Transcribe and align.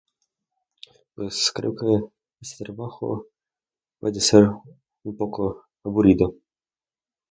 pues 1.13 1.51
creo 1.55 1.75
que 1.75 1.91
este 2.41 2.63
trabajo 2.63 3.27
puede 3.99 4.19
ser 4.19 4.49
un 5.03 5.15
poco 5.15 5.67
aburrido 5.83 6.33